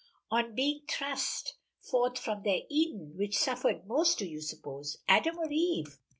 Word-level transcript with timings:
On 0.31 0.55
being 0.55 0.81
thrust 0.89 1.57
forth 1.79 2.17
from 2.17 2.41
their 2.41 2.61
Eden, 2.69 3.13
which 3.17 3.37
suffered 3.37 3.85
most 3.85 4.17
do 4.17 4.25
you 4.25 4.41
suppose, 4.41 4.97
Adam 5.07 5.37
or 5.37 5.51
Eve?" 5.51 5.99